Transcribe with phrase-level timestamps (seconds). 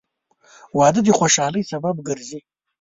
[0.77, 2.39] •واده د خوشحالۍ سبب ګرځي.